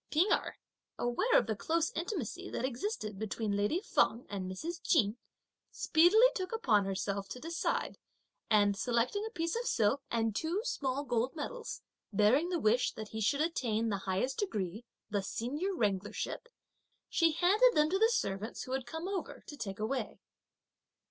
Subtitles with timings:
[0.11, 0.53] P'ing Erh,
[0.97, 4.81] aware of the close intimacy that existed between lady Feng and Mrs.
[4.81, 5.15] Ch'in,
[5.69, 7.99] speedily took upon herself to decide,
[8.49, 13.09] and selecting a piece of silk, and two small gold medals, (bearing the wish that
[13.09, 16.49] he should attain) the highest degree, the senior wranglership,
[17.07, 20.19] she handed them to the servants who had come over, to take away.